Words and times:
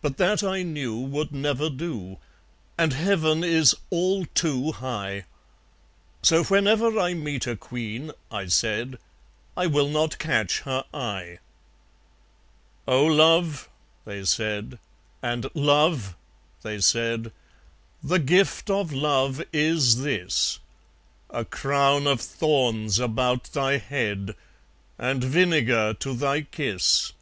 But 0.00 0.16
that, 0.18 0.44
I 0.44 0.62
knew, 0.62 0.96
would 0.96 1.32
never 1.32 1.68
do; 1.68 2.18
And 2.78 2.92
Heaven 2.92 3.42
is 3.42 3.74
all 3.90 4.26
too 4.26 4.70
high. 4.70 5.24
So 6.22 6.44
whenever 6.44 6.96
I 7.00 7.14
meet 7.14 7.48
a 7.48 7.56
Queen, 7.56 8.12
I 8.30 8.46
said, 8.46 8.96
I 9.56 9.66
will 9.66 9.88
not 9.88 10.20
catch 10.20 10.60
her 10.60 10.84
eye. 10.94 11.40
"Oh! 12.86 13.06
Love," 13.06 13.68
they 14.04 14.22
said, 14.24 14.78
and 15.20 15.48
"Love," 15.52 16.14
they 16.62 16.78
said, 16.80 17.32
"The 18.04 18.20
gift 18.20 18.70
of 18.70 18.92
Love 18.92 19.42
is 19.52 20.04
this; 20.04 20.60
A 21.30 21.44
crown 21.44 22.06
of 22.06 22.20
thorns 22.20 23.00
about 23.00 23.52
thy 23.52 23.78
head, 23.78 24.36
And 24.96 25.24
vinegar 25.24 25.94
to 25.94 26.14
thy 26.14 26.42
kiss!" 26.42 27.14